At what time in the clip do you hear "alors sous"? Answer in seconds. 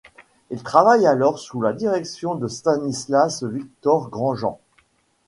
1.05-1.61